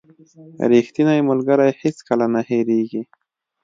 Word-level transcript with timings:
•ریښتینی 0.71 1.19
ملګری 1.29 1.71
هیڅکله 1.81 2.25
نه 2.33 2.41
هېریږي. 2.49 3.01